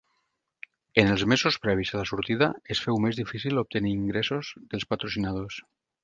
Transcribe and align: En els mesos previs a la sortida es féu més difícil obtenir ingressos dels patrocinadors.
En 1.01 1.09
els 1.15 1.25
mesos 1.33 1.57
previs 1.65 1.91
a 1.97 1.99
la 1.99 2.05
sortida 2.11 2.47
es 2.75 2.81
féu 2.85 2.97
més 3.03 3.19
difícil 3.19 3.63
obtenir 3.63 3.91
ingressos 3.97 4.49
dels 4.73 4.89
patrocinadors. 4.95 5.59